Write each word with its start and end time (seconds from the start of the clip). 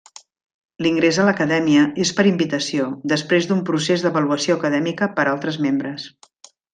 L'ingrés 0.83 1.17
a 1.23 1.25
l'Acadèmia 1.27 1.83
és 2.05 2.13
per 2.19 2.25
invitació, 2.31 2.87
després 3.13 3.49
d'un 3.51 3.61
procés 3.71 4.07
d'avaluació 4.07 4.57
acadèmica 4.61 5.11
per 5.21 5.27
altres 5.37 5.61
membres. 5.67 6.13